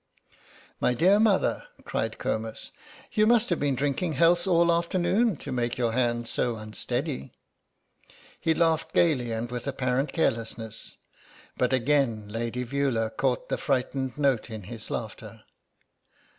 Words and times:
"My 0.79 0.95
dear 0.95 1.19
mother," 1.19 1.65
cried 1.83 2.17
Comus, 2.17 2.71
"you 3.11 3.27
must 3.27 3.51
have 3.51 3.59
been 3.59 3.75
drinking 3.75 4.13
healths 4.13 4.47
all 4.47 4.65
the 4.65 4.73
afternoon 4.73 5.37
to 5.37 5.51
make 5.51 5.77
your 5.77 5.91
hand 5.91 6.27
so 6.27 6.55
unsteady." 6.55 7.33
He 8.39 8.55
laughed 8.55 8.93
gaily 8.95 9.31
and 9.31 9.51
with 9.51 9.67
apparent 9.67 10.11
carelessness, 10.11 10.97
but 11.55 11.71
again 11.71 12.27
Lady 12.27 12.65
Veula 12.65 13.15
caught 13.15 13.49
the 13.49 13.59
frightened 13.59 14.17
note 14.17 14.49
in 14.49 14.63
his 14.63 14.89
laughter. 14.89 15.43